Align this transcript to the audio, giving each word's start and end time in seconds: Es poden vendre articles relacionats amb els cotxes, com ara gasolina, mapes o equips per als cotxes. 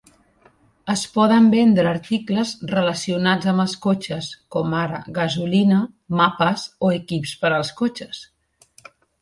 Es 0.93 1.01
poden 1.17 1.49
vendre 1.55 1.89
articles 1.91 2.53
relacionats 2.71 3.51
amb 3.53 3.65
els 3.65 3.77
cotxes, 3.85 4.31
com 4.57 4.75
ara 4.81 5.03
gasolina, 5.21 5.85
mapes 6.23 6.67
o 6.89 6.93
equips 7.01 7.37
per 7.45 7.53
als 7.61 7.75
cotxes. 7.85 8.27